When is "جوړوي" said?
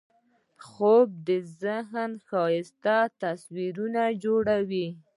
4.23-4.87